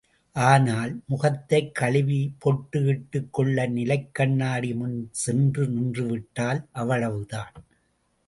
[0.33, 7.53] ஆனால், முகத்தைக் கழுவி பொட்டு இட்டுக் கொள்ள நிலைக் கண்ணாடி முன் சென்று நின்றுவிட்டால், அவ்வளவுதான்.